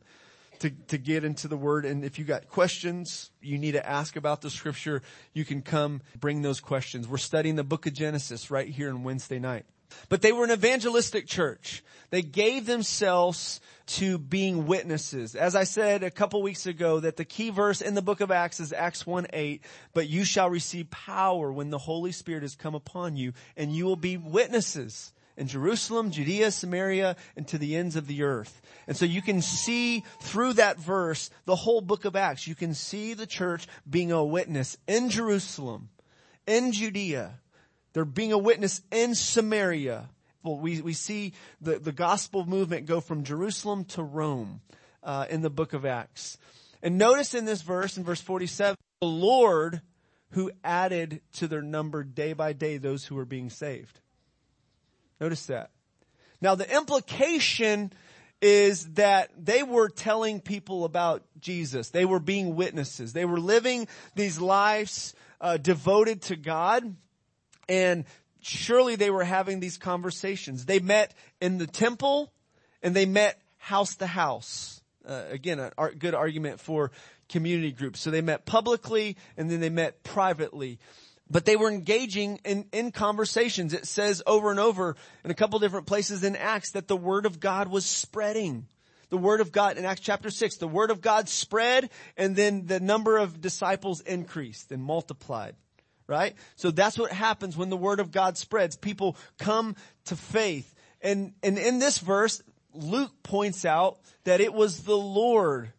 [0.60, 1.84] to, to get into the Word.
[1.84, 5.02] And if you got questions you need to ask about the Scripture,
[5.34, 7.06] you can come bring those questions.
[7.06, 9.66] We're studying the book of Genesis right here on Wednesday night.
[10.10, 11.84] But they were an evangelistic church.
[12.10, 15.36] They gave themselves to being witnesses.
[15.36, 18.32] As I said a couple weeks ago that the key verse in the book of
[18.32, 22.56] Acts is Acts 1 8, but you shall receive power when the Holy Spirit has
[22.56, 27.76] come upon you and you will be witnesses in Jerusalem, Judea, Samaria, and to the
[27.76, 28.62] ends of the earth.
[28.88, 32.46] And so you can see through that verse the whole book of Acts.
[32.46, 35.90] You can see the church being a witness in Jerusalem,
[36.46, 37.40] in Judea,
[37.94, 40.10] they're being a witness in Samaria.
[40.44, 44.62] Well, we, we see the, the gospel movement go from Jerusalem to Rome
[45.04, 46.38] uh, in the book of Acts.
[46.82, 49.82] And notice in this verse, in verse 47, the Lord
[50.32, 54.00] who added to their number day by day those who were being saved.
[55.20, 55.72] Notice that.
[56.42, 57.92] Now the implication
[58.42, 61.90] is that they were telling people about Jesus.
[61.90, 63.12] They were being witnesses.
[63.12, 66.96] They were living these lives uh, devoted to God.
[67.70, 68.04] And
[68.42, 70.66] surely they were having these conversations.
[70.66, 72.34] They met in the temple
[72.82, 74.82] and they met house to house.
[75.08, 76.92] Uh, again, a good argument for
[77.30, 78.00] community groups.
[78.00, 80.80] So they met publicly and then they met privately.
[81.30, 83.74] But they were engaging in, in conversations.
[83.74, 87.28] It says over and over in a couple different places in Acts that the word
[87.28, 88.66] of God was spreading.
[89.10, 92.66] The word of God in Acts chapter 6, the word of God spread and then
[92.66, 95.56] the number of disciples increased and multiplied
[96.10, 96.36] right?
[96.56, 98.76] So that's what happens when the word of God spreads.
[98.76, 100.74] People come to faith.
[101.02, 102.42] And, and in this verse,
[102.74, 105.72] Luke points out that it was the Lord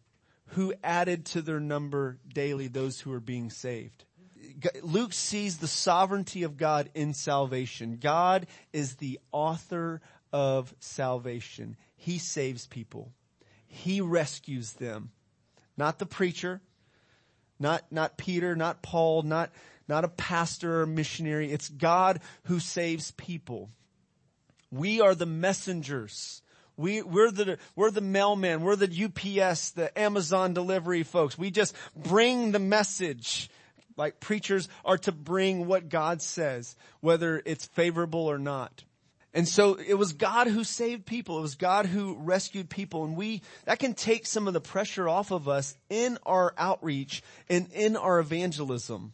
[0.47, 4.05] who added to their number daily those who are being saved.
[4.81, 7.97] Luke sees the sovereignty of God in salvation.
[8.01, 11.75] God is the author of salvation.
[11.95, 13.11] He saves people.
[13.67, 15.11] He rescues them.
[15.77, 16.61] Not the preacher,
[17.59, 19.51] not, not Peter, not Paul, not,
[19.91, 21.51] not a pastor or missionary.
[21.51, 23.69] It's God who saves people.
[24.71, 26.41] We are the messengers.
[26.77, 28.61] We, we're the, we're the mailman.
[28.61, 31.37] We're the UPS, the Amazon delivery folks.
[31.37, 33.49] We just bring the message.
[33.97, 38.85] Like preachers are to bring what God says, whether it's favorable or not.
[39.33, 41.37] And so it was God who saved people.
[41.37, 43.03] It was God who rescued people.
[43.03, 47.23] And we, that can take some of the pressure off of us in our outreach
[47.49, 49.11] and in our evangelism.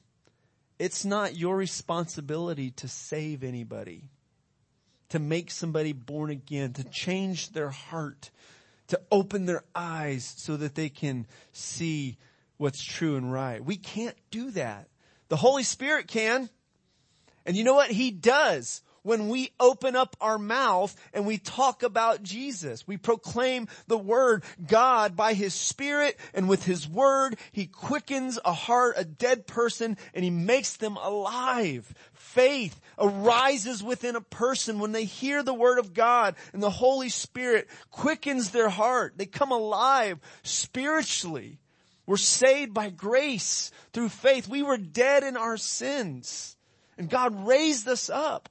[0.80, 4.04] It's not your responsibility to save anybody,
[5.10, 8.30] to make somebody born again, to change their heart,
[8.88, 12.18] to open their eyes so that they can see
[12.58, 13.64] what's true and right.
[13.64, 14.88] We can't do that.
[15.30, 16.50] The Holy Spirit can.
[17.46, 17.92] And you know what?
[17.92, 22.86] He does when we open up our mouth and we talk about Jesus.
[22.86, 28.52] We proclaim the word God by his spirit and with his word, he quickens a
[28.52, 31.94] heart, a dead person, and he makes them alive.
[32.12, 37.08] Faith arises within a person when they hear the word of God and the Holy
[37.08, 39.14] Spirit quickens their heart.
[39.16, 41.60] They come alive spiritually.
[42.06, 44.50] We're saved by grace through faith.
[44.50, 46.58] We were dead in our sins
[46.98, 48.50] and God raised us up.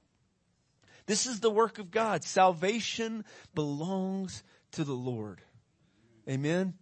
[1.07, 2.25] This is the work of God.
[2.25, 4.43] Salvation belongs
[4.73, 5.41] to the Lord.
[6.29, 6.75] Amen.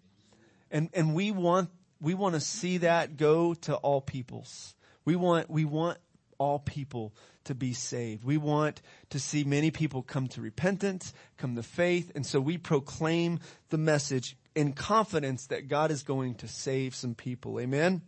[0.70, 1.70] And, and we want,
[2.00, 4.74] we want to see that go to all peoples.
[5.04, 5.98] We want, we want
[6.38, 7.14] all people
[7.44, 8.24] to be saved.
[8.24, 12.58] We want to see many people come to repentance, come to faith, and so we
[12.58, 17.60] proclaim the message in confidence that God is going to save some people.
[17.60, 18.02] Amen.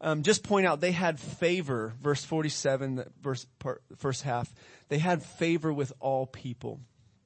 [0.00, 4.52] Um, just point out they had favor, verse 47, verse, part, first half.
[4.88, 6.80] They had favor with all people.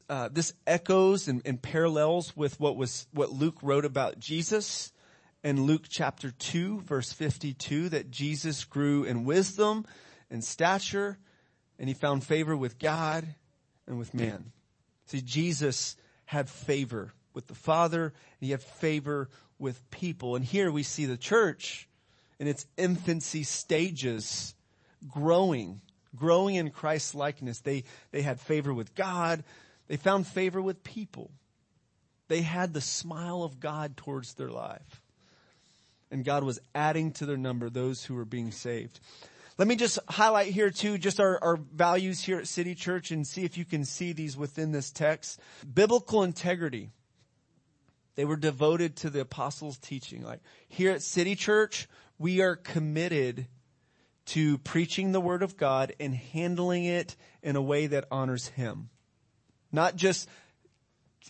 [0.08, 4.92] Uh, this echoes and, and, parallels with what was what Luke wrote about Jesus
[5.42, 9.86] in Luke chapter 2 verse 52 that Jesus grew in wisdom
[10.30, 11.18] and stature
[11.78, 13.26] and he found favor with God
[13.86, 14.52] and with man.
[15.06, 15.96] See Jesus
[16.26, 20.36] had favor with the Father and he had favor with people.
[20.36, 21.88] And here we see the church
[22.38, 24.54] in its infancy stages
[25.08, 25.80] growing
[26.14, 27.60] growing in Christ's likeness.
[27.60, 29.44] They, they had favor with God.
[29.88, 31.30] They found favor with people.
[32.28, 35.02] They had the smile of God towards their life.
[36.10, 39.00] And God was adding to their number those who were being saved.
[39.58, 43.26] Let me just highlight here too, just our, our values here at City Church and
[43.26, 45.40] see if you can see these within this text.
[45.72, 46.90] Biblical integrity.
[48.14, 50.22] They were devoted to the apostles' teaching.
[50.22, 51.88] Like here at City Church,
[52.22, 53.48] we are committed
[54.26, 58.90] to preaching the word of God and handling it in a way that honors him.
[59.72, 60.28] Not just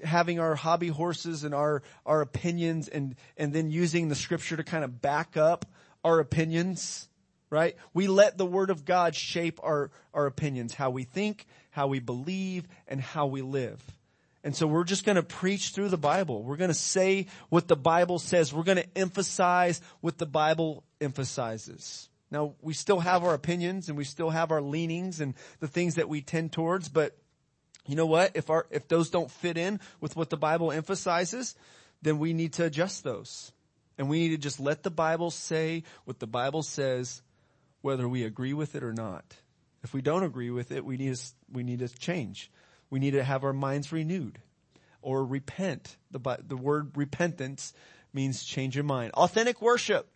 [0.05, 4.65] having our hobby horses and our, our opinions and, and then using the scripture to
[4.65, 5.65] kind of back up
[6.05, 7.09] our opinions,
[7.49, 7.75] right?
[7.95, 12.01] We let the word of God shape our, our opinions, how we think, how we
[12.01, 13.83] believe, and how we live.
[14.45, 16.43] And so we're just going to preach through the Bible.
[16.43, 18.53] We're going to say what the Bible says.
[18.53, 22.09] We're going to emphasize what the Bible emphasizes.
[22.31, 25.97] Now, we still have our opinions and we still have our leanings and the things
[25.97, 27.17] that we tend towards, but
[27.87, 28.33] you know what?
[28.35, 31.55] If our, if those don't fit in with what the Bible emphasizes,
[32.01, 33.53] then we need to adjust those.
[33.99, 37.23] And we need to just let the Bible say what the Bible says,
[37.83, 39.25] whether we agree with it or not.
[39.83, 41.23] If we don't agree with it, we need to,
[41.53, 42.51] we need to change.
[42.93, 44.39] We need to have our minds renewed
[45.01, 45.97] or repent.
[46.11, 47.73] The, the word repentance
[48.13, 49.13] means change your mind.
[49.15, 50.07] Authentic worship.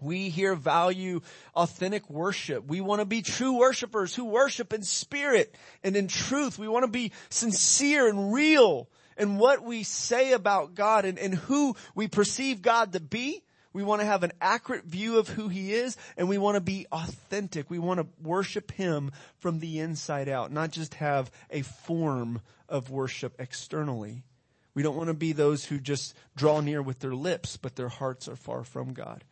[0.00, 1.20] We here value
[1.54, 2.66] authentic worship.
[2.66, 6.58] We want to be true worshipers who worship in spirit and in truth.
[6.58, 11.36] We want to be sincere and real in what we say about God and, and
[11.36, 13.44] who we perceive God to be.
[13.72, 16.60] We want to have an accurate view of who he is and we want to
[16.60, 17.70] be authentic.
[17.70, 22.90] We want to worship him from the inside out, not just have a form of
[22.90, 24.24] worship externally.
[24.74, 27.88] We don't want to be those who just draw near with their lips, but their
[27.90, 29.24] hearts are far from God.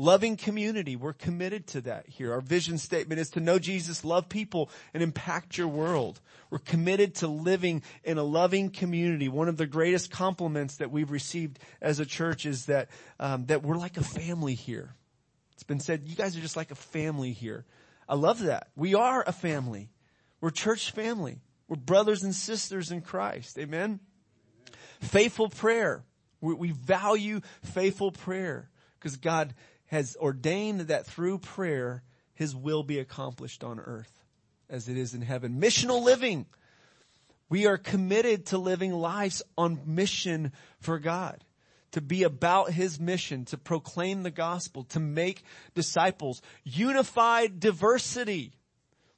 [0.00, 0.96] Loving community.
[0.96, 2.32] We're committed to that here.
[2.32, 6.22] Our vision statement is to know Jesus, love people, and impact your world.
[6.48, 9.28] We're committed to living in a loving community.
[9.28, 12.88] One of the greatest compliments that we've received as a church is that,
[13.18, 14.94] um, that we're like a family here.
[15.52, 17.66] It's been said, you guys are just like a family here.
[18.08, 18.68] I love that.
[18.76, 19.90] We are a family.
[20.40, 21.42] We're church family.
[21.68, 23.58] We're brothers and sisters in Christ.
[23.58, 24.00] Amen.
[25.00, 26.04] Faithful prayer.
[26.40, 29.54] We, we value faithful prayer because God
[29.90, 34.24] has ordained that through prayer, His will be accomplished on earth
[34.68, 35.60] as it is in heaven.
[35.60, 36.46] Missional living.
[37.48, 41.44] We are committed to living lives on mission for God,
[41.90, 45.42] to be about His mission, to proclaim the gospel, to make
[45.74, 46.40] disciples.
[46.62, 48.52] Unified diversity.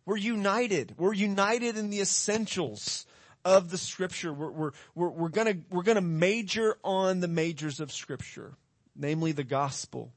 [0.07, 0.95] We're united.
[0.97, 3.05] We're united in the essentials
[3.45, 4.33] of the scripture.
[4.33, 8.55] We're, we're, we're, we're gonna, we're gonna major on the majors of scripture,
[8.97, 10.15] namely the gospel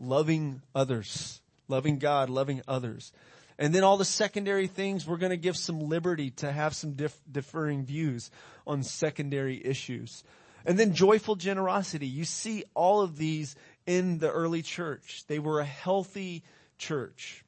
[0.00, 3.12] loving others, loving God, loving others.
[3.58, 6.94] And then all the secondary things, we're going to give some liberty to have some
[6.94, 8.30] dif- differing views
[8.66, 10.24] on secondary issues.
[10.64, 12.06] And then joyful generosity.
[12.06, 13.54] You see all of these
[13.86, 15.24] in the early church.
[15.26, 16.42] They were a healthy
[16.78, 17.44] church.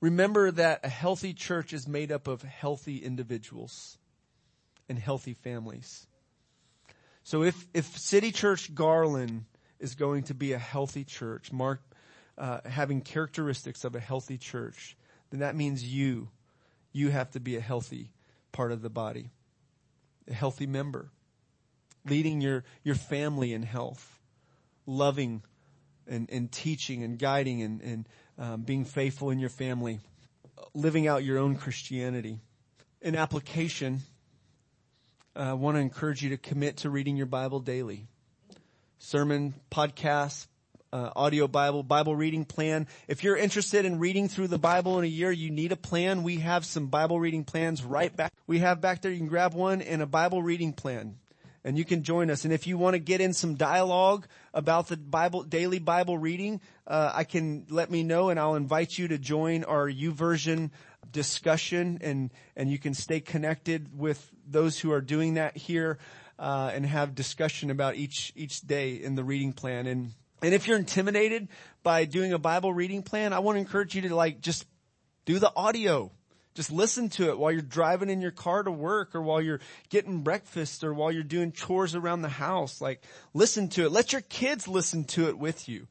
[0.00, 3.98] Remember that a healthy church is made up of healthy individuals
[4.88, 6.06] and healthy families.
[7.22, 9.44] So if, if City Church Garland
[9.80, 11.94] is going to be a healthy church, marked,
[12.36, 14.96] uh, having characteristics of a healthy church,
[15.30, 16.28] then that means you.
[16.92, 18.10] you have to be a healthy
[18.52, 19.30] part of the body,
[20.28, 21.10] a healthy member,
[22.04, 24.18] leading your, your family in health,
[24.86, 25.42] loving
[26.06, 28.08] and, and teaching and guiding and, and
[28.38, 30.00] um, being faithful in your family,
[30.74, 32.40] living out your own Christianity.
[33.02, 34.00] In application,
[35.36, 38.06] uh, I want to encourage you to commit to reading your Bible daily.
[38.98, 40.48] Sermon, podcast,
[40.92, 42.86] uh, audio Bible, Bible reading plan.
[43.06, 46.22] If you're interested in reading through the Bible in a year, you need a plan.
[46.22, 48.32] We have some Bible reading plans right back.
[48.46, 49.12] We have back there.
[49.12, 51.16] You can grab one and a Bible reading plan
[51.64, 52.44] and you can join us.
[52.44, 56.60] And if you want to get in some dialogue about the Bible, daily Bible reading,
[56.86, 60.70] uh, I can let me know and I'll invite you to join our YouVersion
[61.12, 65.98] discussion and, and you can stay connected with those who are doing that here,
[66.38, 69.86] uh, and have discussion about each, each day in the reading plan.
[69.86, 70.12] And
[70.42, 71.48] and if you're intimidated
[71.82, 74.66] by doing a Bible reading plan, I want to encourage you to like just
[75.24, 76.12] do the audio.
[76.54, 79.60] Just listen to it while you're driving in your car to work or while you're
[79.90, 82.80] getting breakfast or while you're doing chores around the house.
[82.80, 83.02] Like
[83.34, 83.92] listen to it.
[83.92, 85.86] Let your kids listen to it with you.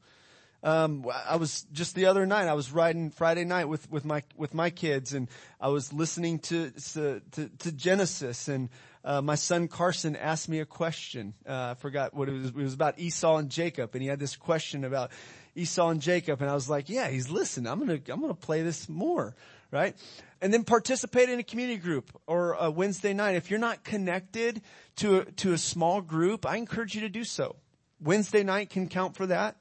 [0.62, 2.48] Um, I was just the other night.
[2.48, 5.28] I was riding Friday night with with my with my kids, and
[5.60, 7.22] I was listening to to,
[7.60, 8.68] to Genesis, and
[9.04, 11.34] uh, my son Carson asked me a question.
[11.48, 12.46] Uh, I forgot what it was.
[12.48, 15.10] It was about Esau and Jacob, and he had this question about
[15.54, 17.70] Esau and Jacob, and I was like, "Yeah, he's listening.
[17.70, 19.34] I'm gonna I'm gonna play this more,
[19.70, 19.96] right?"
[20.40, 23.36] And then participate in a community group or a Wednesday night.
[23.36, 24.62] If you're not connected
[24.96, 27.56] to a, to a small group, I encourage you to do so.
[28.00, 29.56] Wednesday night can count for that,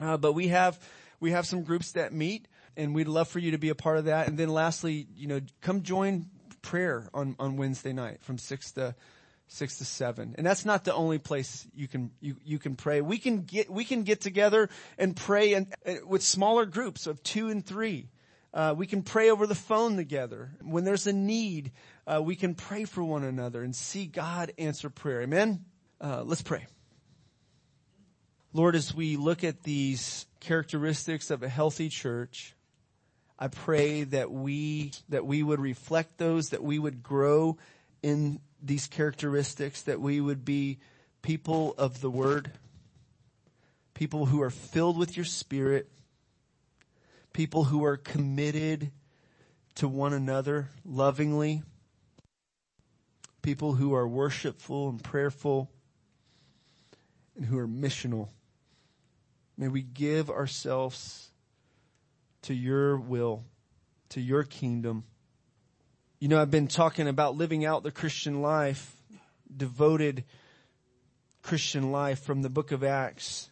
[0.00, 0.78] uh, but we have
[1.20, 3.98] we have some groups that meet, and we'd love for you to be a part
[3.98, 4.26] of that.
[4.26, 6.26] And then lastly, you know, come join
[6.62, 8.94] prayer on, on Wednesday night from six to
[9.50, 10.34] six to seven.
[10.38, 13.00] And that's not the only place you can, you, you can pray.
[13.00, 15.66] We can get, we can get together and pray and,
[16.06, 18.08] with smaller groups of two and three.
[18.54, 20.50] Uh, we can pray over the phone together.
[20.62, 21.72] When there's a need,
[22.06, 25.22] uh, we can pray for one another and see God answer prayer.
[25.22, 25.64] Amen?
[26.00, 26.66] Uh, let's pray.
[28.52, 32.54] Lord, as we look at these characteristics of a healthy church,
[33.40, 37.56] I pray that we, that we would reflect those, that we would grow
[38.02, 40.78] in these characteristics, that we would be
[41.22, 42.52] people of the word,
[43.94, 45.88] people who are filled with your spirit,
[47.32, 48.90] people who are committed
[49.76, 51.62] to one another lovingly,
[53.40, 55.70] people who are worshipful and prayerful,
[57.36, 58.28] and who are missional.
[59.56, 61.29] May we give ourselves
[62.42, 63.44] to your will,
[64.10, 65.04] to your kingdom.
[66.18, 68.94] You know, I've been talking about living out the Christian life,
[69.54, 70.24] devoted
[71.42, 73.50] Christian life from the book of Acts.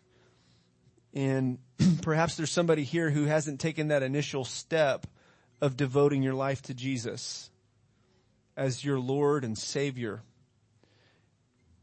[1.15, 1.59] And
[2.03, 5.07] perhaps there's somebody here who hasn't taken that initial step
[5.61, 7.51] of devoting your life to Jesus
[8.57, 10.23] as your Lord and Savior.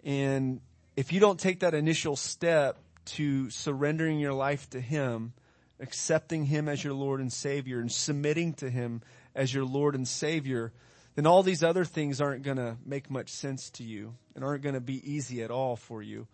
[0.03, 0.61] And
[0.95, 5.33] if you don't take that initial step to surrendering your life to Him,
[5.79, 9.01] accepting Him as your Lord and Savior and submitting to Him
[9.33, 10.71] as your Lord and Savior,
[11.15, 14.63] then all these other things aren't going to make much sense to you and aren't
[14.63, 16.27] going to be easy at all for you.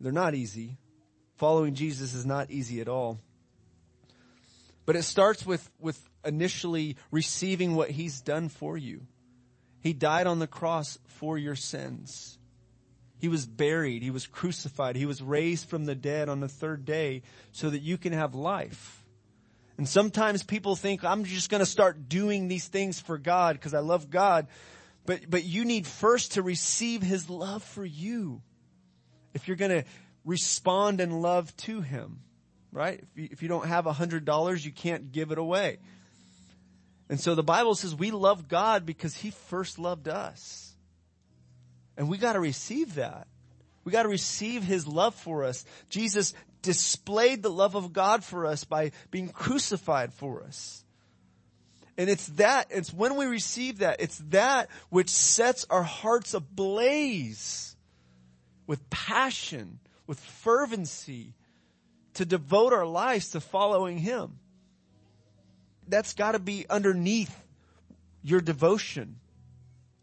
[0.00, 0.76] They're not easy.
[1.36, 3.18] Following Jesus is not easy at all.
[4.86, 9.06] But it starts with, with initially receiving what He's done for you.
[9.80, 12.37] He died on the cross for your sins.
[13.18, 14.02] He was buried.
[14.02, 14.96] He was crucified.
[14.96, 18.34] He was raised from the dead on the third day so that you can have
[18.34, 19.04] life.
[19.76, 23.74] And sometimes people think, I'm just going to start doing these things for God because
[23.74, 24.48] I love God.
[25.06, 28.42] But, but you need first to receive His love for you.
[29.34, 29.84] If you're going to
[30.24, 32.20] respond in love to Him,
[32.72, 33.00] right?
[33.00, 35.78] If you, if you don't have a hundred dollars, you can't give it away.
[37.08, 40.67] And so the Bible says we love God because He first loved us.
[41.98, 43.26] And we gotta receive that.
[43.84, 45.66] We gotta receive His love for us.
[45.90, 46.32] Jesus
[46.62, 50.84] displayed the love of God for us by being crucified for us.
[51.98, 57.76] And it's that, it's when we receive that, it's that which sets our hearts ablaze
[58.68, 61.34] with passion, with fervency
[62.14, 64.38] to devote our lives to following Him.
[65.88, 67.36] That's gotta be underneath
[68.22, 69.16] your devotion.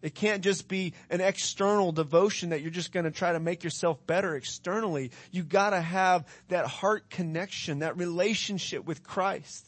[0.05, 3.63] It can't just be an external devotion that you're just going to try to make
[3.63, 5.09] yourself better externally.
[5.31, 9.67] You got to have that heart connection, that relationship with Christ.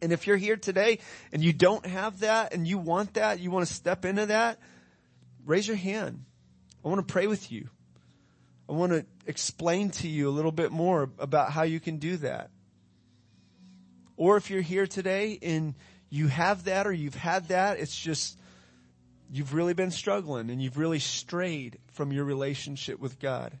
[0.00, 1.00] And if you're here today
[1.32, 4.60] and you don't have that and you want that, you want to step into that,
[5.44, 6.24] raise your hand.
[6.84, 7.68] I want to pray with you.
[8.68, 12.16] I want to explain to you a little bit more about how you can do
[12.18, 12.50] that.
[14.16, 15.74] Or if you're here today and
[16.10, 17.80] you have that or you've had that.
[17.80, 18.38] It's just,
[19.32, 23.58] you've really been struggling and you've really strayed from your relationship with God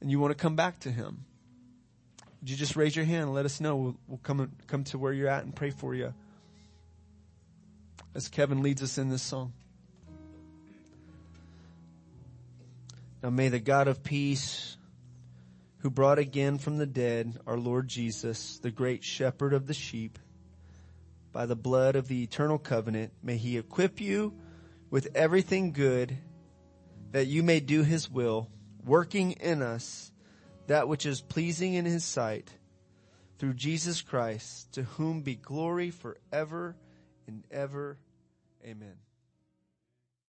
[0.00, 1.24] and you want to come back to Him.
[2.40, 3.76] Would you just raise your hand and let us know?
[3.76, 6.12] We'll, we'll come, come to where you're at and pray for you
[8.14, 9.52] as Kevin leads us in this song.
[13.22, 14.76] Now may the God of peace,
[15.78, 20.18] who brought again from the dead our Lord Jesus, the great shepherd of the sheep,
[21.32, 24.34] by the blood of the eternal covenant, may he equip you
[24.90, 26.16] with everything good
[27.12, 28.50] that you may do his will,
[28.84, 30.12] working in us
[30.66, 32.50] that which is pleasing in his sight
[33.38, 36.76] through Jesus Christ, to whom be glory forever
[37.26, 37.98] and ever.
[38.64, 38.96] Amen.